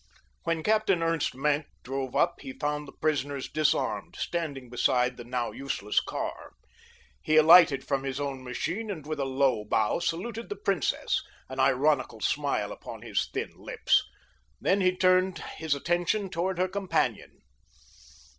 [0.45, 5.51] When Captain Ernst Maenck drove up he found the prisoners disarmed, standing beside the now
[5.51, 6.53] useless car.
[7.21, 11.59] He alighted from his own machine and with a low bow saluted the princess, an
[11.59, 14.01] ironical smile upon his thin lips.
[14.59, 17.41] Then he turned his attention toward her companion.